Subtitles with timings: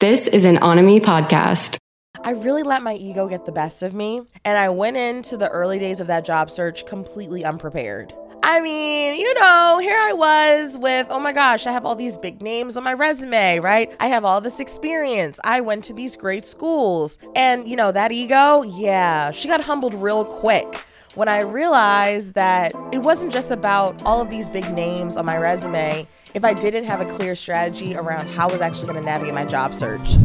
[0.00, 1.76] This is an Onomy podcast.
[2.22, 5.48] I really let my ego get the best of me, and I went into the
[5.48, 8.14] early days of that job search completely unprepared.
[8.44, 12.16] I mean, you know, here I was with, oh my gosh, I have all these
[12.16, 13.92] big names on my resume, right?
[13.98, 15.40] I have all this experience.
[15.42, 17.18] I went to these great schools.
[17.34, 20.80] And, you know, that ego, yeah, she got humbled real quick
[21.16, 25.36] when I realized that it wasn't just about all of these big names on my
[25.38, 29.06] resume if I didn't have a clear strategy around how I was actually going to
[29.06, 30.16] navigate my job search.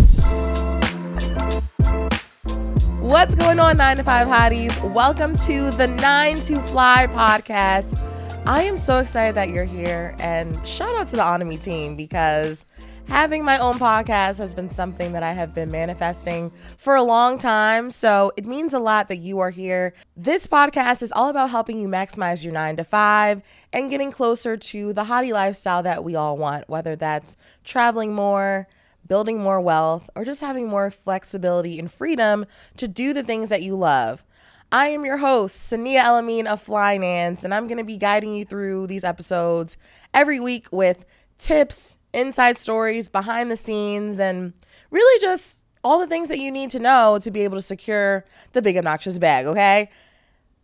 [2.99, 4.93] What's going on, 9 to 5 hotties?
[4.93, 7.99] Welcome to the 9 to Fly podcast.
[8.45, 12.65] I am so excited that you're here, and shout out to the Onomy team because
[13.07, 17.37] having my own podcast has been something that I have been manifesting for a long
[17.37, 17.89] time.
[17.89, 19.93] So it means a lot that you are here.
[20.17, 24.57] This podcast is all about helping you maximize your nine to five and getting closer
[24.57, 28.67] to the hottie lifestyle that we all want, whether that's traveling more,
[29.07, 32.45] building more wealth, or just having more flexibility and freedom
[32.77, 34.23] to do the things that you love.
[34.71, 38.43] I am your host, Cinneah El-Amin of Flynanced, and I'm going to be guiding you
[38.43, 39.77] through these episodes
[40.15, 41.05] every week with
[41.37, 44.53] tips, inside stories, behind the scenes, and
[44.91, 48.25] really just all the things that you need to know to be able to secure
[48.53, 49.89] the big obnoxious bag, okay?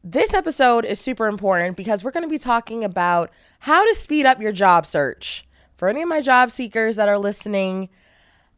[0.03, 4.25] This episode is super important because we're going to be talking about how to speed
[4.25, 5.45] up your job search.
[5.75, 7.89] For any of my job seekers that are listening,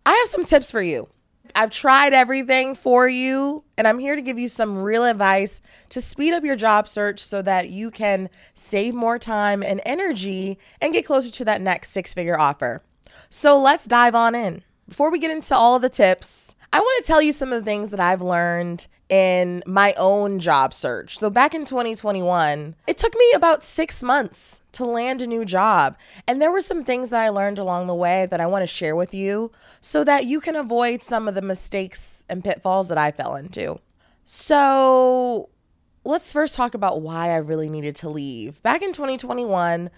[0.06, 1.10] I have some tips for you.
[1.56, 6.00] I've tried everything for you, and I'm here to give you some real advice to
[6.00, 10.94] speed up your job search so that you can save more time and energy and
[10.94, 12.84] get closer to that next six figure offer.
[13.30, 14.64] So let's dive on in.
[14.88, 17.62] Before we get into all of the tips, I want to tell you some of
[17.62, 21.20] the things that I've learned in my own job search.
[21.20, 25.98] So, back in 2021, it took me about six months to land a new job.
[26.26, 28.68] And there were some things that I learned along the way that I want to
[28.68, 32.98] share with you so that you can avoid some of the mistakes and pitfalls that
[32.98, 33.82] I fell into.
[34.24, 35.50] So,
[36.06, 38.64] let's first talk about why I really needed to leave.
[38.64, 39.90] Back in 2021,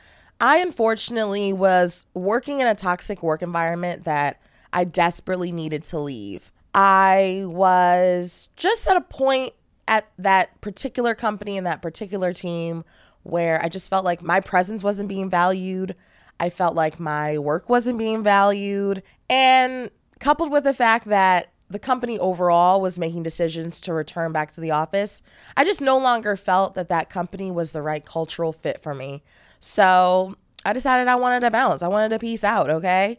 [0.42, 4.42] I unfortunately was working in a toxic work environment that
[4.74, 6.52] I desperately needed to leave.
[6.74, 9.54] I was just at a point
[9.88, 12.84] at that particular company and that particular team
[13.24, 15.96] where I just felt like my presence wasn't being valued.
[16.40, 19.04] I felt like my work wasn't being valued.
[19.30, 19.90] And
[20.20, 24.62] coupled with the fact that the company overall was making decisions to return back to
[24.62, 25.22] the office,
[25.56, 29.24] I just no longer felt that that company was the right cultural fit for me.
[29.60, 30.36] So
[30.66, 31.82] I decided I wanted to balance.
[31.82, 33.18] I wanted to peace out, okay?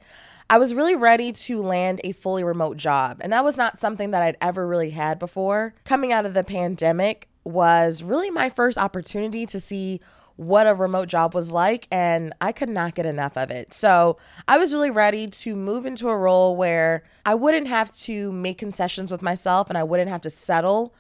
[0.51, 3.19] I was really ready to land a fully remote job.
[3.21, 5.75] And that was not something that I'd ever really had before.
[5.85, 10.01] Coming out of the pandemic was really my first opportunity to see
[10.37, 13.73] what a remote job was like, and I could not get enough of it.
[13.73, 14.19] So
[14.49, 18.59] I was really ready to move into a role where I wouldn't have to make
[18.59, 20.95] concessions with myself and I wouldn't have to settle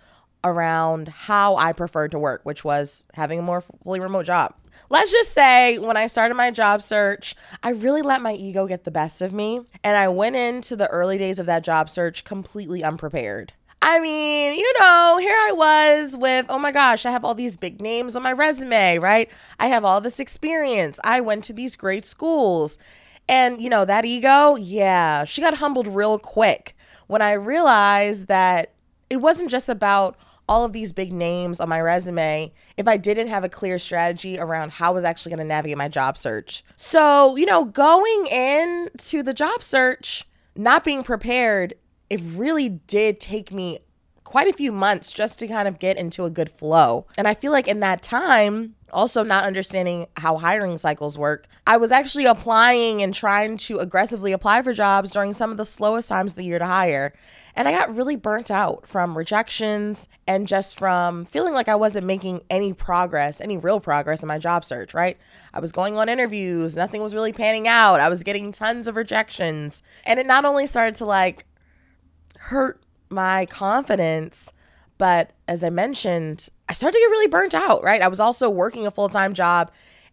[0.45, 4.55] around how I preferred to work, which was having a more fully remote job.
[4.91, 8.85] Let's just say when I started my job search, I really let my ego get
[8.85, 9.61] the best of me.
[9.83, 13.55] And I went into the early days of that job search completely unprepared.
[13.81, 17.59] I mean, you know, here I was with, oh my gosh, I have all these
[17.59, 19.31] big names on my resume, right?
[19.59, 20.99] I have all this experience.
[21.05, 22.79] I went to these great schools.
[23.29, 26.75] And, you know, that ego, yeah, she got humbled real quick
[27.09, 28.73] when I realized that
[29.11, 30.17] it wasn't just about
[30.49, 34.39] all of these big names on my resume if I didn't have a clear strategy
[34.39, 36.65] around how I was actually going to navigate my job search.
[36.77, 41.75] So, you know, going into the job search, not being prepared,
[42.11, 43.79] it really did take me
[44.35, 47.07] quite a few months just to kind of get into a good flow.
[47.17, 51.77] And I feel like in that time, also not understanding how hiring cycles work, I
[51.77, 56.09] was actually applying and trying to aggressively apply for jobs during some of the slowest
[56.09, 57.15] times of the year to hire.
[57.55, 62.05] And I got really burnt out from rejections and just from feeling like I wasn't
[62.05, 65.17] making any progress, any real progress in my job search, right?
[65.53, 68.01] I was going on interviews, nothing was really panning out.
[68.01, 69.85] I was getting tons of rejections.
[70.05, 71.47] And it not only started to like
[72.37, 72.84] hurt
[73.15, 74.53] my confidence,
[74.99, 78.03] but as I mentioned, I started to get really burnt out, right?
[78.03, 79.71] I was also working a full time job,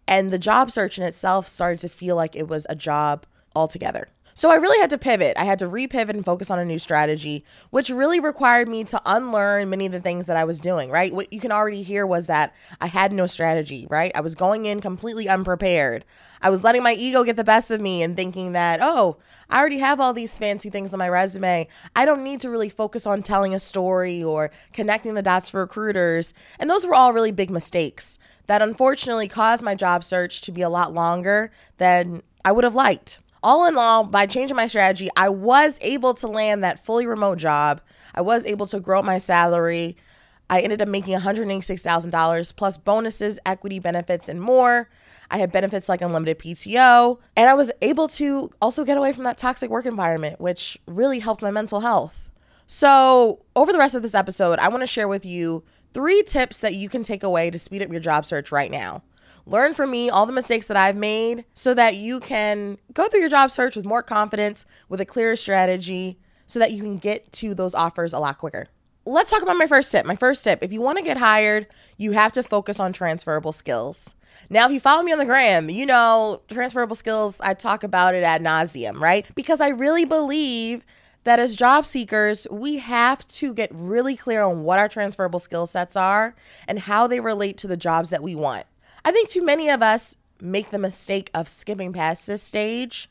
[0.07, 3.25] and the job search in itself started to feel like it was a job
[3.55, 4.09] altogether.
[4.41, 5.37] So I really had to pivot.
[5.37, 8.99] I had to repivot and focus on a new strategy, which really required me to
[9.05, 11.13] unlearn many of the things that I was doing, right?
[11.13, 14.11] What you can already hear was that I had no strategy, right?
[14.15, 16.05] I was going in completely unprepared.
[16.41, 19.17] I was letting my ego get the best of me and thinking that, oh,
[19.51, 21.67] I already have all these fancy things on my resume.
[21.95, 25.59] I don't need to really focus on telling a story or connecting the dots for
[25.59, 26.33] recruiters.
[26.57, 28.17] And those were all really big mistakes
[28.47, 32.73] that unfortunately caused my job search to be a lot longer than I would have
[32.73, 33.19] liked.
[33.43, 37.37] All in all, by changing my strategy, I was able to land that fully remote
[37.37, 37.81] job.
[38.13, 39.97] I was able to grow my salary.
[40.49, 44.89] I ended up making $186,000 plus bonuses, equity benefits, and more.
[45.31, 47.19] I had benefits like unlimited PTO.
[47.37, 51.19] And I was able to also get away from that toxic work environment, which really
[51.19, 52.29] helped my mental health.
[52.67, 55.63] So, over the rest of this episode, I want to share with you
[55.93, 59.03] three tips that you can take away to speed up your job search right now.
[59.45, 63.21] Learn from me all the mistakes that I've made so that you can go through
[63.21, 67.31] your job search with more confidence, with a clearer strategy, so that you can get
[67.33, 68.67] to those offers a lot quicker.
[69.05, 70.05] Let's talk about my first tip.
[70.05, 71.67] My first tip if you want to get hired,
[71.97, 74.15] you have to focus on transferable skills.
[74.49, 78.15] Now, if you follow me on the gram, you know transferable skills, I talk about
[78.15, 79.25] it ad nauseum, right?
[79.33, 80.83] Because I really believe
[81.23, 85.65] that as job seekers, we have to get really clear on what our transferable skill
[85.65, 86.35] sets are
[86.67, 88.65] and how they relate to the jobs that we want.
[89.03, 93.09] I think too many of us make the mistake of skipping past this stage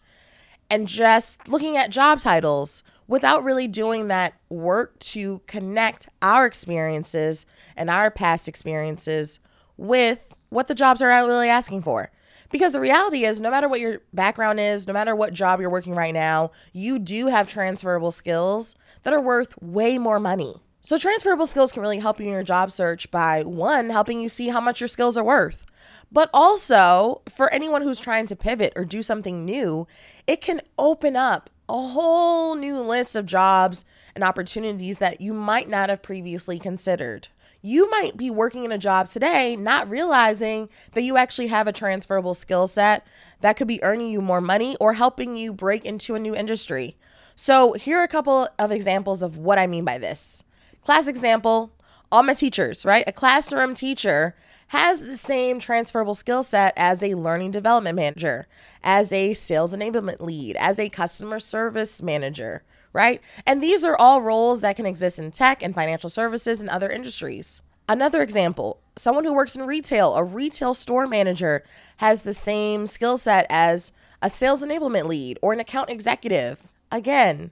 [0.68, 7.44] and just looking at job titles without really doing that work to connect our experiences
[7.76, 9.40] and our past experiences
[9.76, 12.10] with what the jobs are really asking for.
[12.50, 15.70] Because the reality is, no matter what your background is, no matter what job you're
[15.70, 20.56] working right now, you do have transferable skills that are worth way more money.
[20.80, 24.28] So, transferable skills can really help you in your job search by one, helping you
[24.28, 25.64] see how much your skills are worth.
[26.12, 29.86] But also, for anyone who's trying to pivot or do something new,
[30.26, 33.84] it can open up a whole new list of jobs
[34.14, 37.28] and opportunities that you might not have previously considered
[37.62, 41.72] you might be working in a job today not realizing that you actually have a
[41.72, 43.06] transferable skill set
[43.40, 46.96] that could be earning you more money or helping you break into a new industry.
[47.36, 50.44] So, here are a couple of examples of what I mean by this.
[50.82, 51.72] Class example
[52.12, 53.04] all my teachers, right?
[53.06, 54.34] A classroom teacher
[54.70, 58.46] has the same transferable skill set as a learning development manager,
[58.84, 62.62] as a sales enablement lead, as a customer service manager,
[62.92, 63.20] right?
[63.44, 66.88] And these are all roles that can exist in tech and financial services and other
[66.88, 67.62] industries.
[67.88, 71.64] Another example someone who works in retail, a retail store manager,
[71.96, 73.90] has the same skill set as
[74.22, 76.60] a sales enablement lead or an account executive.
[76.92, 77.50] Again,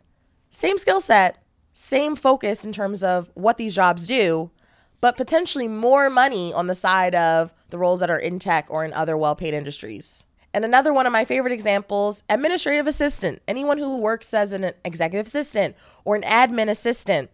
[0.50, 1.42] same skill set,
[1.74, 4.52] same focus in terms of what these jobs do,
[5.00, 8.84] but potentially more money on the side of the roles that are in tech or
[8.84, 10.24] in other well paid industries.
[10.54, 13.42] And another one of my favorite examples administrative assistant.
[13.46, 17.30] Anyone who works as an executive assistant or an admin assistant,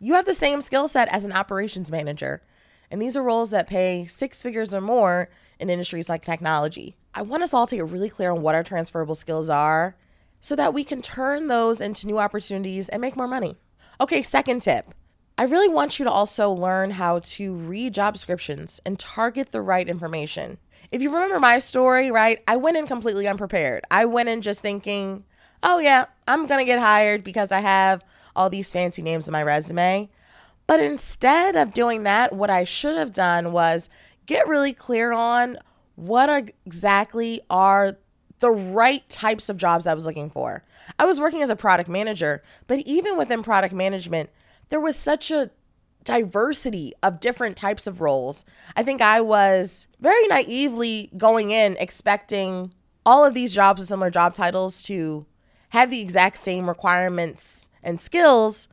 [0.00, 2.42] you have the same skill set as an operations manager.
[2.90, 5.28] And these are roles that pay six figures or more
[5.58, 6.96] in industries like technology.
[7.14, 9.96] I want us all to get really clear on what our transferable skills are
[10.40, 13.56] so that we can turn those into new opportunities and make more money.
[14.00, 14.92] Okay, second tip.
[15.38, 19.60] I really want you to also learn how to read job descriptions and target the
[19.60, 20.58] right information
[20.92, 23.84] if you remember my story, right, I went in completely unprepared.
[23.90, 25.24] I went in just thinking,
[25.62, 28.04] oh, yeah, I'm going to get hired because I have
[28.34, 30.08] all these fancy names on my resume.
[30.66, 33.88] But instead of doing that, what I should have done was
[34.26, 35.58] get really clear on
[35.94, 37.96] what exactly are
[38.40, 40.62] the right types of jobs I was looking for.
[40.98, 44.30] I was working as a product manager, but even within product management,
[44.68, 45.50] there was such a
[46.04, 48.44] diversity of different types of roles.
[48.76, 52.72] I think I was very naively going in expecting
[53.04, 55.26] all of these jobs with similar job titles to
[55.70, 58.68] have the exact same requirements and skills.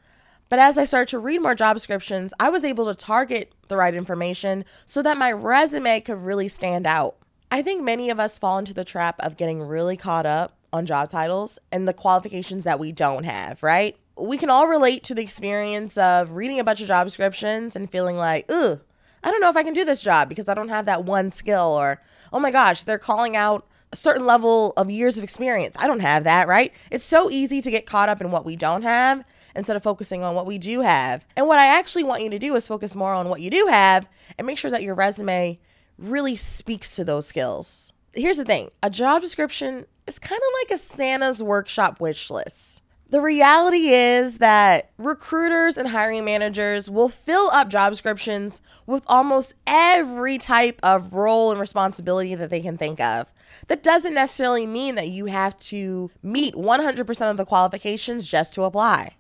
[0.50, 3.78] But as I started to read more job descriptions, I was able to target the
[3.78, 7.18] right information so that my resume could really stand out.
[7.52, 10.86] I think many of us fall into the trap of getting really caught up on
[10.86, 13.98] job titles and the qualifications that we don't have, right?
[14.16, 17.90] We can all relate to the experience of reading a bunch of job descriptions and
[17.90, 18.82] feeling like, ugh,
[19.24, 21.32] I don't know if I can do this job because I don't have that one
[21.32, 22.02] skill, or
[22.32, 25.76] oh my gosh, they're calling out a certain level of years of experience.
[25.80, 26.74] I don't have that, right?
[26.92, 30.24] It's so easy to get caught up in what we don't have instead of focusing
[30.24, 31.26] on what we do have.
[31.36, 33.68] And what I actually want you to do is focus more on what you do
[33.68, 35.60] have and make sure that your resume
[35.98, 37.94] really speaks to those skills.
[38.14, 42.83] Here's the thing a job description is kind of like a Santa's workshop wish list.
[43.10, 49.54] The reality is that recruiters and hiring managers will fill up job descriptions with almost
[49.68, 53.32] every type of role and responsibility that they can think of.
[53.68, 58.64] That doesn't necessarily mean that you have to meet 100% of the qualifications just to
[58.64, 59.16] apply.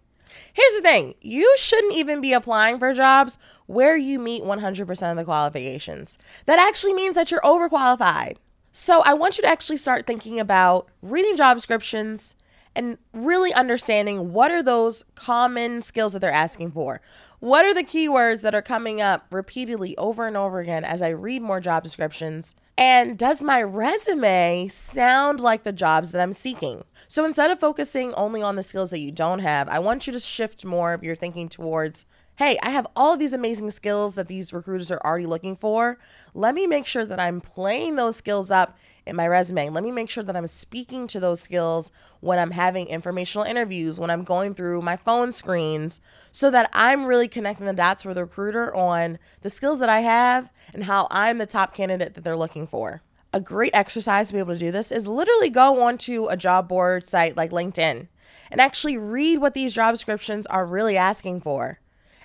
[0.53, 3.37] Here's the thing you shouldn't even be applying for jobs
[3.67, 6.17] where you meet 100% of the qualifications.
[6.45, 8.37] That actually means that you're overqualified.
[8.71, 12.35] So I want you to actually start thinking about reading job descriptions
[12.75, 17.01] and really understanding what are those common skills that they're asking for.
[17.39, 21.09] What are the keywords that are coming up repeatedly over and over again as I
[21.09, 22.55] read more job descriptions?
[22.77, 26.83] And does my resume sound like the jobs that I'm seeking?
[27.07, 30.13] So instead of focusing only on the skills that you don't have, I want you
[30.13, 32.05] to shift more of your thinking towards
[32.37, 35.99] hey, I have all these amazing skills that these recruiters are already looking for.
[36.33, 39.69] Let me make sure that I'm playing those skills up in my resume.
[39.69, 41.91] Let me make sure that I'm speaking to those skills
[42.21, 45.99] when I'm having informational interviews, when I'm going through my phone screens,
[46.31, 50.01] so that I'm really connecting the dots for the recruiter on the skills that I
[50.01, 53.01] have and how I'm the top candidate that they're looking for.
[53.33, 56.67] A great exercise to be able to do this is literally go onto a job
[56.67, 58.07] board site like LinkedIn
[58.51, 61.79] and actually read what these job descriptions are really asking for.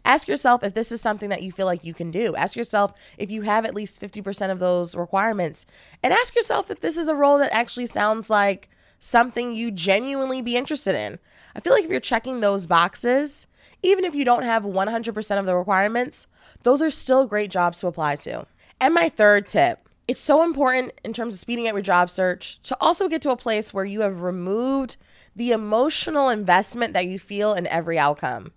[0.09, 2.35] Ask yourself if this is something that you feel like you can do.
[2.35, 5.67] Ask yourself if you have at least 50% of those requirements.
[6.03, 10.41] And ask yourself if this is a role that actually sounds like something you genuinely
[10.41, 11.19] be interested in.
[11.55, 13.49] I feel like if you're checking those boxes,
[13.83, 16.27] even if you don't have 100% of the requirements,
[16.62, 18.47] those are still great jobs to apply to.
[18.81, 22.62] And my third tip it's so important in terms of speeding up your job search
[22.62, 24.97] to also get to a place where you have removed
[25.37, 28.53] the emotional investment that you feel in every outcome.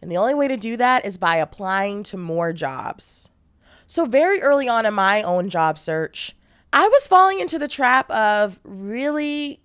[0.00, 3.30] And the only way to do that is by applying to more jobs.
[3.86, 6.36] So, very early on in my own job search,
[6.72, 9.60] I was falling into the trap of really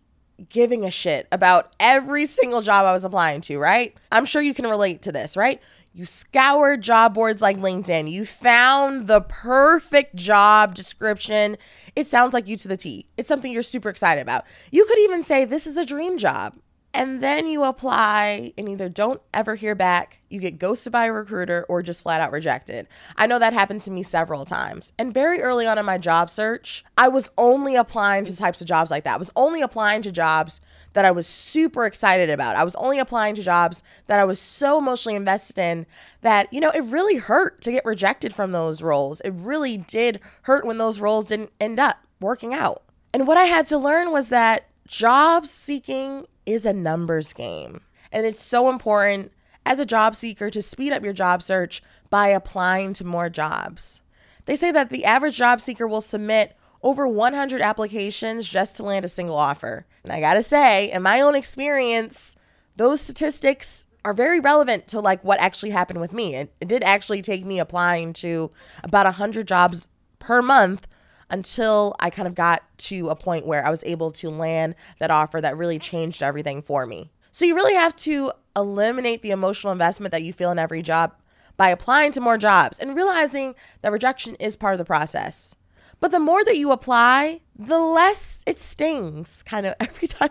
[0.49, 3.95] giving a shit about every single job I was applying to, right?
[4.11, 5.61] I'm sure you can relate to this, right?
[5.93, 8.09] You scoured job boards like LinkedIn.
[8.09, 11.57] You found the perfect job description.
[11.95, 13.05] It sounds like you to the T.
[13.15, 14.45] It's something you're super excited about.
[14.71, 16.55] You could even say, This is a dream job
[16.93, 21.11] and then you apply and either don't ever hear back, you get ghosted by a
[21.11, 22.87] recruiter, or just flat out rejected.
[23.17, 24.93] I know that happened to me several times.
[24.99, 28.67] And very early on in my job search, I was only applying to types of
[28.67, 29.15] jobs like that.
[29.15, 30.61] I was only applying to jobs
[30.93, 32.55] that I was super excited about.
[32.55, 35.87] I was only applying to jobs that I was so emotionally invested in
[36.21, 39.19] that, you know, it really hurt to get rejected from those roles.
[39.21, 42.83] It really did hurt when those roles didn't end up working out.
[43.13, 47.81] And what I had to learn was that job seeking is a numbers game.
[48.11, 49.31] And it's so important
[49.65, 54.01] as a job seeker to speed up your job search by applying to more jobs.
[54.45, 59.05] They say that the average job seeker will submit over 100 applications just to land
[59.05, 59.85] a single offer.
[60.03, 62.35] And I gotta say, in my own experience,
[62.75, 66.35] those statistics are very relevant to like what actually happened with me.
[66.35, 68.51] It, it did actually take me applying to
[68.83, 69.87] about 100 jobs
[70.19, 70.87] per month
[71.33, 75.09] until I kind of got to a point where I was able to land that
[75.09, 77.09] offer that really changed everything for me.
[77.31, 81.15] So you really have to eliminate the emotional investment that you feel in every job
[81.57, 85.55] by applying to more jobs and realizing that rejection is part of the process.
[85.99, 90.29] But the more that you apply, the less it stings kind of every time.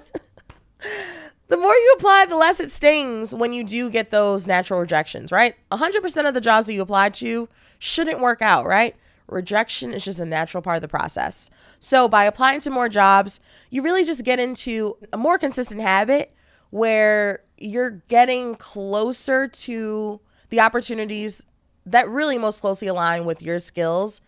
[1.48, 5.32] the more you apply, the less it stings when you do get those natural rejections,
[5.32, 5.56] right?
[5.72, 7.48] 100% of the jobs that you apply to
[7.80, 8.94] shouldn't work out, right?
[9.32, 11.50] Rejection is just a natural part of the process.
[11.80, 16.34] So by applying to more jobs, you really just get into a more consistent habit
[16.70, 21.42] where you're getting closer to the opportunities
[21.86, 24.20] that really most closely align with your skills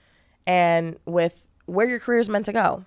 [0.46, 2.84] and with where your career is meant to go.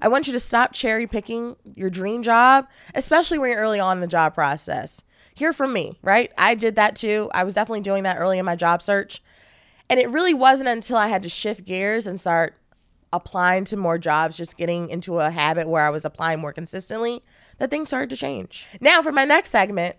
[0.00, 3.98] I want you to stop cherry picking your dream job, especially when you're early on
[3.98, 5.02] in the job process.
[5.34, 6.30] Hear from me, right?
[6.36, 7.30] I did that too.
[7.32, 9.22] I was definitely doing that early in my job search.
[9.92, 12.54] And it really wasn't until I had to shift gears and start
[13.12, 17.22] applying to more jobs, just getting into a habit where I was applying more consistently,
[17.58, 18.64] that things started to change.
[18.80, 19.96] Now, for my next segment,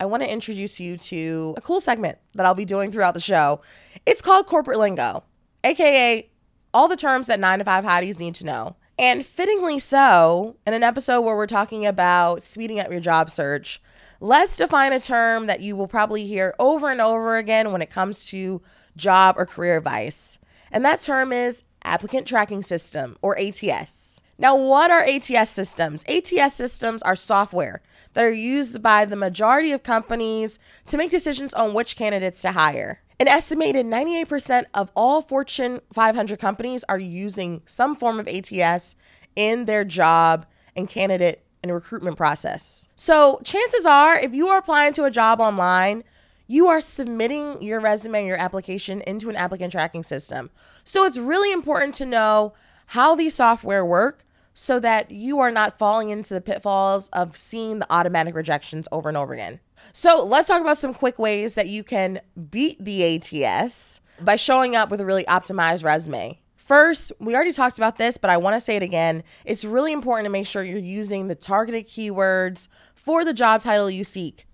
[0.00, 3.20] I want to introduce you to a cool segment that I'll be doing throughout the
[3.20, 3.60] show.
[4.06, 5.24] It's called Corporate Lingo,
[5.62, 6.26] aka
[6.72, 8.76] all the terms that nine to five hotties need to know.
[8.98, 13.82] And fittingly so, in an episode where we're talking about speeding up your job search,
[14.20, 17.90] let's define a term that you will probably hear over and over again when it
[17.90, 18.62] comes to
[18.96, 20.38] job, or career advice.
[20.70, 24.20] And that term is Applicant Tracking System, or ATS.
[24.38, 26.04] Now, what are ATS systems?
[26.08, 27.82] ATS systems are software
[28.14, 32.52] that are used by the majority of companies to make decisions on which candidates to
[32.52, 33.00] hire.
[33.20, 38.96] An estimated 98% of all Fortune 500 companies are using some form of ATS
[39.36, 42.88] in their job and candidate and recruitment process.
[42.96, 46.02] So, chances are, if you are applying to a job online,
[46.46, 50.50] you are submitting your resume, your application into an applicant tracking system.
[50.82, 52.54] So it's really important to know
[52.86, 57.80] how these software work so that you are not falling into the pitfalls of seeing
[57.80, 59.58] the automatic rejections over and over again.
[59.92, 62.20] So let's talk about some quick ways that you can
[62.50, 66.40] beat the ATS by showing up with a really optimized resume.
[66.56, 69.22] First, we already talked about this, but I want to say it again.
[69.44, 73.90] It's really important to make sure you're using the targeted keywords for the job title
[73.90, 74.46] you seek.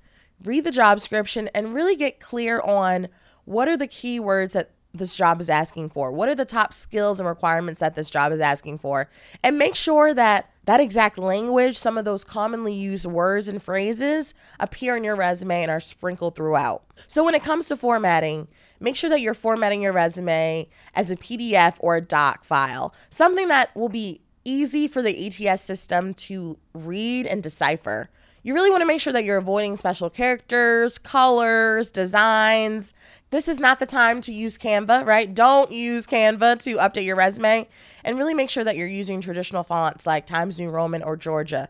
[0.45, 3.09] Read the job description and really get clear on
[3.45, 6.11] what are the keywords that this job is asking for?
[6.11, 9.09] What are the top skills and requirements that this job is asking for?
[9.43, 14.35] And make sure that that exact language, some of those commonly used words and phrases
[14.59, 16.85] appear in your resume and are sprinkled throughout.
[17.07, 21.17] So when it comes to formatting, make sure that you're formatting your resume as a
[21.17, 26.59] PDF or a doc file, something that will be easy for the ATS system to
[26.73, 28.11] read and decipher.
[28.43, 32.95] You really want to make sure that you're avoiding special characters, colors, designs.
[33.31, 35.33] This is not the time to use Canva, right?
[35.35, 37.69] Don't use Canva to update your resume
[38.03, 41.69] and really make sure that you're using traditional fonts like Times New Roman or Georgia.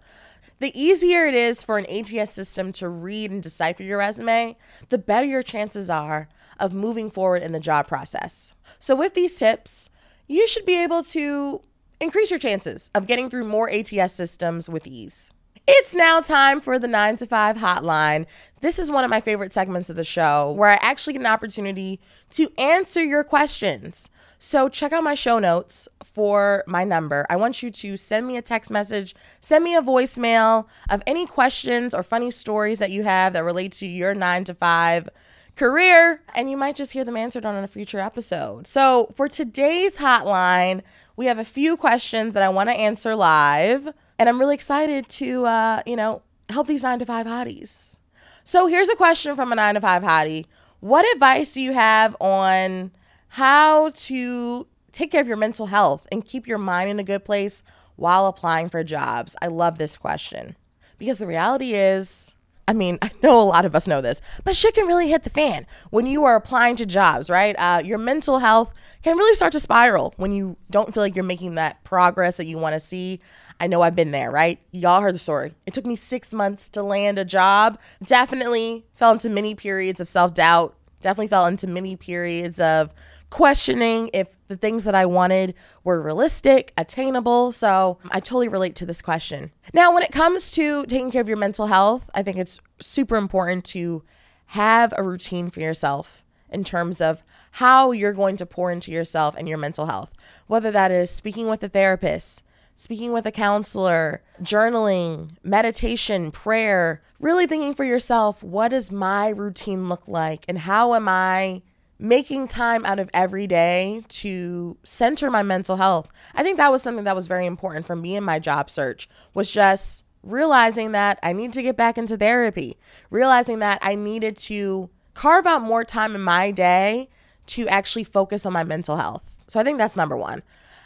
[0.60, 4.56] The easier it is for an ATS system to read and decipher your resume,
[4.90, 6.28] the better your chances are
[6.60, 8.54] of moving forward in the job process.
[8.78, 9.88] So, with these tips,
[10.28, 11.62] you should be able to
[11.98, 15.32] increase your chances of getting through more ATS systems with ease.
[15.72, 18.26] It's now time for the 9 to 5 hotline.
[18.60, 21.26] This is one of my favorite segments of the show where I actually get an
[21.26, 22.00] opportunity
[22.30, 24.10] to answer your questions.
[24.36, 27.24] So check out my show notes for my number.
[27.30, 31.24] I want you to send me a text message, send me a voicemail of any
[31.24, 35.08] questions or funny stories that you have that relate to your 9 to 5
[35.54, 38.66] career, and you might just hear them answered on a future episode.
[38.66, 40.82] So, for today's hotline,
[41.16, 45.08] we have a few questions that I want to answer live, and I'm really excited
[45.08, 47.98] to, uh, you know, help these nine to five hotties.
[48.44, 50.44] So, here's a question from a nine to five hottie
[50.80, 52.92] What advice do you have on
[53.28, 57.24] how to take care of your mental health and keep your mind in a good
[57.24, 57.62] place
[57.96, 59.36] while applying for jobs?
[59.40, 60.54] I love this question
[60.98, 62.34] because the reality is,
[62.68, 65.22] I mean, I know a lot of us know this, but shit can really hit
[65.22, 67.56] the fan when you are applying to jobs, right?
[67.58, 71.24] Uh, your mental health can really start to spiral when you don't feel like you're
[71.24, 73.20] making that progress that you want to see.
[73.60, 74.58] I know I've been there, right?
[74.72, 75.54] Y'all heard the story.
[75.66, 77.78] It took me six months to land a job.
[78.02, 80.74] Definitely fell into many periods of self doubt.
[81.02, 82.92] Definitely fell into many periods of
[83.28, 87.52] questioning if the things that I wanted were realistic, attainable.
[87.52, 89.52] So I totally relate to this question.
[89.72, 93.16] Now, when it comes to taking care of your mental health, I think it's super
[93.16, 94.02] important to
[94.46, 99.34] have a routine for yourself in terms of how you're going to pour into yourself
[99.38, 100.12] and your mental health,
[100.48, 102.42] whether that is speaking with a therapist,
[102.80, 109.86] speaking with a counselor, journaling, meditation, prayer, really thinking for yourself, what does my routine
[109.86, 111.60] look like and how am I
[111.98, 116.08] making time out of every day to center my mental health.
[116.34, 119.10] I think that was something that was very important for me in my job search
[119.34, 122.78] was just realizing that I need to get back into therapy,
[123.10, 127.10] realizing that I needed to carve out more time in my day
[127.48, 129.36] to actually focus on my mental health.
[129.48, 130.42] So I think that's number 1.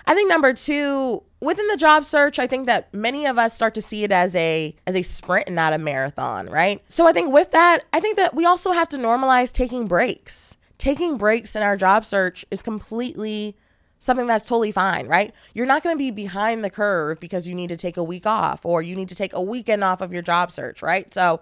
[0.06, 3.74] I think number 2, within the job search, I think that many of us start
[3.74, 6.82] to see it as a as a sprint and not a marathon, right?
[6.88, 10.56] So I think with that, I think that we also have to normalize taking breaks
[10.78, 13.56] taking breaks in our job search is completely
[13.98, 15.32] something that's totally fine, right?
[15.54, 18.26] You're not going to be behind the curve because you need to take a week
[18.26, 21.12] off or you need to take a weekend off of your job search, right?
[21.14, 21.40] So,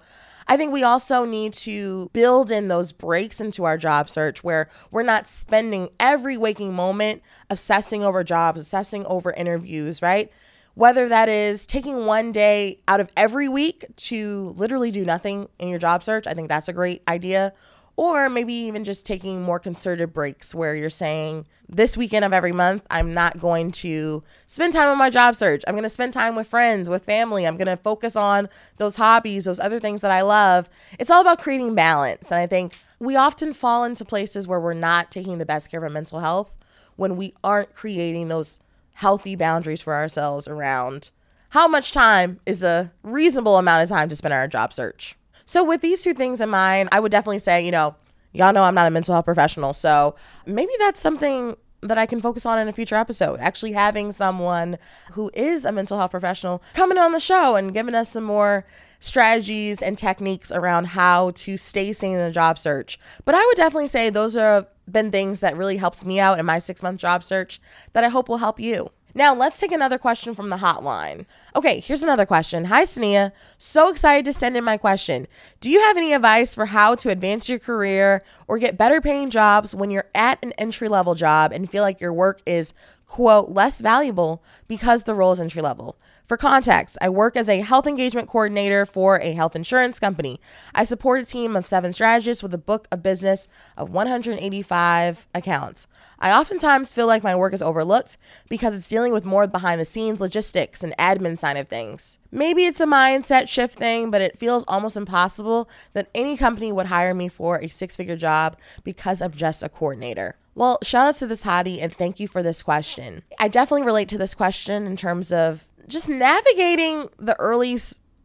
[0.52, 4.68] I think we also need to build in those breaks into our job search where
[4.90, 10.30] we're not spending every waking moment obsessing over jobs, obsessing over interviews, right?
[10.74, 15.68] Whether that is taking one day out of every week to literally do nothing in
[15.70, 17.54] your job search, I think that's a great idea
[17.96, 22.52] or maybe even just taking more concerted breaks where you're saying this weekend of every
[22.52, 25.62] month i'm not going to spend time on my job search.
[25.66, 27.46] I'm going to spend time with friends with family.
[27.46, 30.68] I'm going to focus on those hobbies those other things that i love.
[30.98, 32.30] It's all about creating balance.
[32.30, 35.78] And i think we often fall into places where we're not taking the best care
[35.78, 36.54] of our mental health
[36.96, 38.60] when we aren't creating those
[38.94, 41.10] healthy boundaries for ourselves around
[41.50, 45.16] how much time is a reasonable amount of time to spend on our job search
[45.44, 47.96] so, with these two things in mind, I would definitely say, you know,
[48.32, 49.72] y'all know I'm not a mental health professional.
[49.72, 50.14] So,
[50.46, 53.40] maybe that's something that I can focus on in a future episode.
[53.40, 54.78] Actually, having someone
[55.12, 58.64] who is a mental health professional coming on the show and giving us some more
[59.00, 62.98] strategies and techniques around how to stay sane in a job search.
[63.24, 66.46] But I would definitely say those have been things that really helped me out in
[66.46, 67.60] my six month job search
[67.94, 68.90] that I hope will help you.
[69.14, 71.26] Now, let's take another question from the hotline.
[71.54, 72.66] Okay, here's another question.
[72.66, 73.32] Hi, Cinneah.
[73.58, 75.26] So excited to send in my question.
[75.60, 79.28] Do you have any advice for how to advance your career or get better paying
[79.28, 82.72] jobs when you're at an entry level job and feel like your work is,
[83.06, 85.96] quote, less valuable because the role is entry level?
[86.26, 90.40] For context, I work as a health engagement coordinator for a health insurance company.
[90.74, 95.88] I support a team of seven strategists with a book of business of 185 accounts.
[96.20, 98.16] I oftentimes feel like my work is overlooked
[98.48, 102.18] because it's dealing with more behind the scenes logistics and admin side of things.
[102.30, 106.86] Maybe it's a mindset shift thing, but it feels almost impossible that any company would
[106.86, 110.36] hire me for a six figure job because I'm just a coordinator.
[110.54, 113.22] Well, shout out to this hottie and thank you for this question.
[113.38, 117.78] I definitely relate to this question in terms of just navigating the early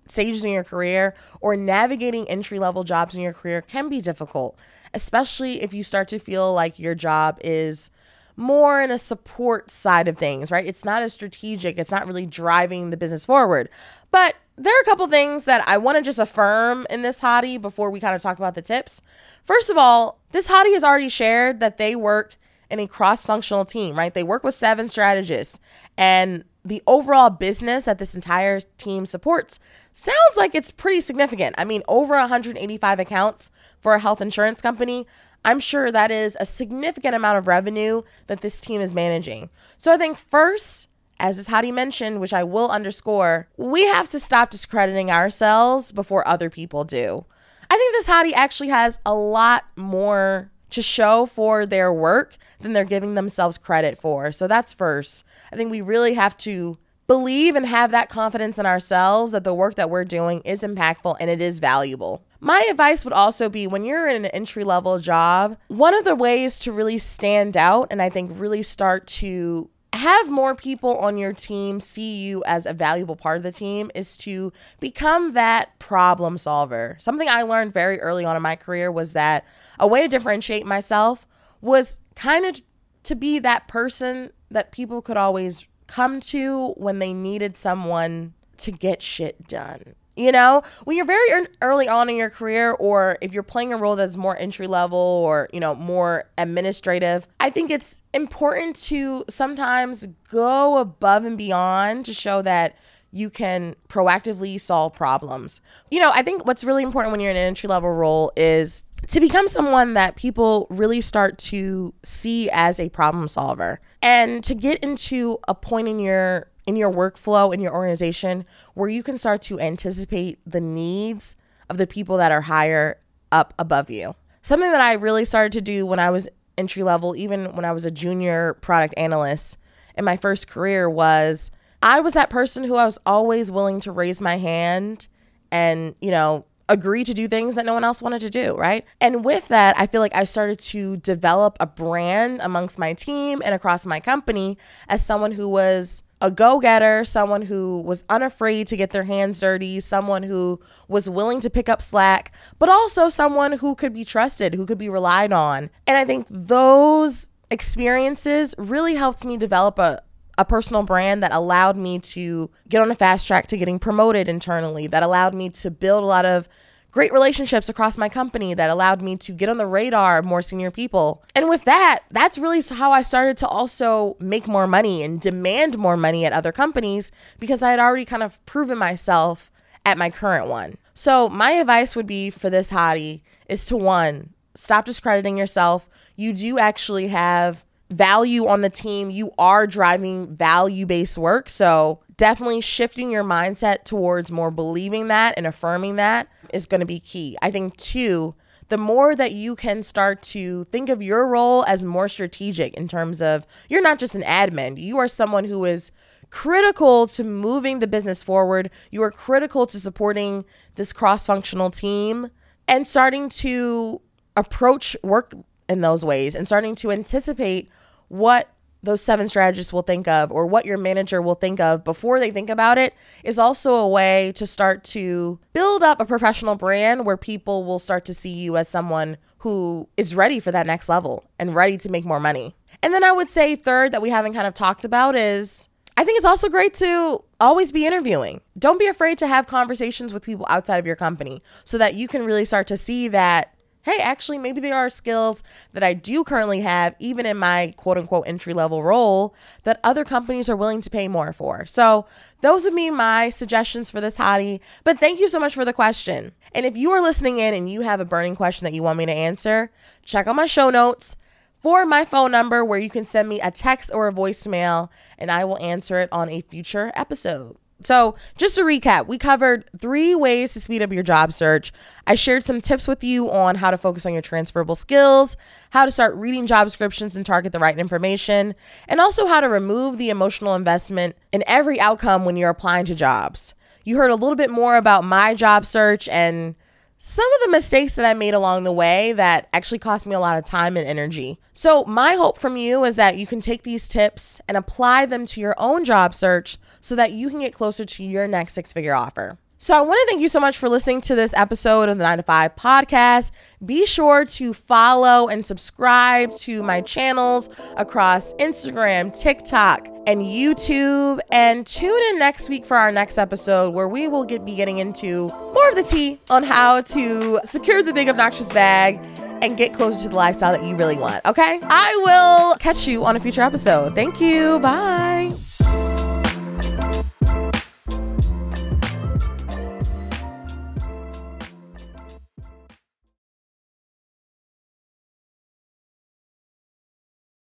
[0.05, 4.57] stages in your career or navigating entry level jobs in your career can be difficult,
[4.93, 7.89] especially if you start to feel like your job is
[8.37, 10.65] more in a support side of things, right?
[10.65, 13.67] It's not as strategic, it's not really driving the business forward.
[14.11, 17.59] But there are a couple things that I want to just affirm in this hottie
[17.59, 19.01] before we kind of talk about the tips.
[19.43, 22.35] First of all, this hottie has already shared that they work
[22.69, 24.13] in a cross functional team, right?
[24.13, 25.59] They work with seven strategists,
[25.97, 29.59] and the overall business that this entire team supports
[29.91, 31.55] sounds like it's pretty significant.
[31.57, 35.07] I mean, over 185 accounts for a health insurance company.
[35.45, 39.49] I'm sure that is a significant amount of revenue that this team is managing.
[39.77, 44.19] So I think first, as is hottie mentioned, which I will underscore, we have to
[44.19, 47.25] stop discrediting ourselves before other people do.
[47.69, 52.73] I think this hottie actually has a lot more to show for their work than
[52.73, 54.31] they're giving themselves credit for.
[54.31, 55.23] So that's first.
[55.51, 56.77] I think we really have to
[57.07, 61.15] believe and have that confidence in ourselves that the work that we're doing is impactful
[61.19, 62.23] and it is valuable.
[62.39, 66.15] My advice would also be when you're in an entry level job, one of the
[66.15, 71.17] ways to really stand out and I think really start to have more people on
[71.17, 75.77] your team see you as a valuable part of the team is to become that
[75.79, 76.97] problem solver.
[76.99, 79.45] Something I learned very early on in my career was that
[79.79, 81.25] a way to differentiate myself
[81.61, 82.61] was kind of
[83.03, 88.71] to be that person that people could always come to when they needed someone to
[88.71, 89.95] get shit done.
[90.17, 93.77] You know, when you're very early on in your career, or if you're playing a
[93.77, 99.23] role that's more entry level or, you know, more administrative, I think it's important to
[99.29, 102.75] sometimes go above and beyond to show that
[103.11, 105.61] you can proactively solve problems.
[105.91, 108.83] You know, I think what's really important when you're in an entry level role is
[109.09, 114.55] to become someone that people really start to see as a problem solver and to
[114.55, 119.17] get into a point in your in your workflow in your organization where you can
[119.17, 121.35] start to anticipate the needs
[121.69, 122.99] of the people that are higher
[123.31, 124.13] up above you.
[124.41, 126.27] Something that I really started to do when I was
[126.57, 129.57] entry level, even when I was a junior product analyst
[129.95, 131.51] in my first career, was
[131.81, 135.07] I was that person who I was always willing to raise my hand
[135.51, 138.85] and, you know, agree to do things that no one else wanted to do, right?
[138.99, 143.41] And with that, I feel like I started to develop a brand amongst my team
[143.45, 144.57] and across my company
[144.89, 149.39] as someone who was a go getter, someone who was unafraid to get their hands
[149.39, 154.03] dirty, someone who was willing to pick up slack, but also someone who could be
[154.03, 155.69] trusted, who could be relied on.
[155.85, 160.01] And I think those experiences really helped me develop a,
[160.37, 164.27] a personal brand that allowed me to get on a fast track to getting promoted
[164.27, 166.49] internally, that allowed me to build a lot of
[166.97, 170.41] great relationships across my company that allowed me to get on the radar of more
[170.41, 171.23] senior people.
[171.35, 175.77] And with that, that's really how I started to also make more money and demand
[175.77, 179.51] more money at other companies because I had already kind of proven myself
[179.85, 180.79] at my current one.
[180.95, 185.87] So, my advice would be for this hottie is to one, stop discrediting yourself.
[186.15, 189.11] You do actually have value on the team.
[189.11, 191.47] You are driving value based work.
[191.47, 196.85] So, definitely shifting your mindset towards more believing that and affirming that is going to
[196.85, 197.37] be key.
[197.41, 198.35] I think, two,
[198.69, 202.87] the more that you can start to think of your role as more strategic in
[202.87, 205.91] terms of you're not just an admin, you are someone who is
[206.29, 208.69] critical to moving the business forward.
[208.91, 210.43] You are critical to supporting
[210.75, 212.31] this cross functional team
[212.67, 214.01] and starting to
[214.35, 215.33] approach work
[215.69, 217.69] in those ways and starting to anticipate
[218.09, 218.49] what
[218.83, 222.31] those seven strategists will think of or what your manager will think of before they
[222.31, 227.05] think about it is also a way to start to build up a professional brand
[227.05, 230.89] where people will start to see you as someone who is ready for that next
[230.89, 232.55] level and ready to make more money.
[232.81, 236.03] And then I would say, third, that we haven't kind of talked about is I
[236.03, 238.41] think it's also great to always be interviewing.
[238.57, 242.07] Don't be afraid to have conversations with people outside of your company so that you
[242.07, 243.55] can really start to see that
[243.87, 247.97] hey, actually, maybe there are skills that I do currently have, even in my quote
[247.97, 251.65] unquote entry level role, that other companies are willing to pay more for.
[251.65, 252.05] So,
[252.41, 254.59] those would be my suggestions for this hottie.
[254.83, 256.33] But thank you so much for the question.
[256.53, 258.99] And if you are listening in and you have a burning question that you want
[258.99, 259.71] me to answer,
[260.03, 261.15] check out my show notes
[261.61, 265.31] for my phone number where you can send me a text or a voicemail and
[265.31, 267.57] I will answer it on a future episode.
[267.83, 271.71] So, just to recap, we covered three ways to speed up your job search.
[272.07, 275.37] I shared some tips with you on how to focus on your transferable skills,
[275.69, 278.55] how to start reading job descriptions and target the right information,
[278.87, 282.95] and also how to remove the emotional investment in every outcome when you're applying to
[282.95, 283.53] jobs.
[283.83, 286.55] You heard a little bit more about my job search and
[286.99, 290.19] some of the mistakes that I made along the way that actually cost me a
[290.19, 291.39] lot of time and energy.
[291.53, 295.25] So, my hope from you is that you can take these tips and apply them
[295.27, 298.73] to your own job search so that you can get closer to your next six
[298.73, 299.37] figure offer.
[299.59, 302.03] So, I want to thank you so much for listening to this episode of the
[302.03, 303.31] 9 to 5 podcast.
[303.65, 311.19] Be sure to follow and subscribe to my channels across Instagram, TikTok, and YouTube.
[311.31, 314.77] And tune in next week for our next episode where we will get, be getting
[314.77, 318.99] into more of the tea on how to secure the big obnoxious bag
[319.41, 321.25] and get closer to the lifestyle that you really want.
[321.25, 321.59] Okay?
[321.63, 323.95] I will catch you on a future episode.
[323.95, 324.59] Thank you.
[324.59, 325.33] Bye.